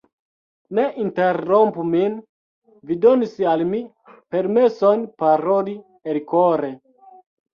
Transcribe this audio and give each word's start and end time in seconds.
Ne 0.77 0.83
interrompu 1.01 1.83
min; 1.89 2.13
vi 2.91 2.97
donis 3.03 3.35
al 3.53 3.63
mi 3.73 3.81
permeson 4.35 5.05
paroli 5.23 5.75
elkore. 6.15 6.73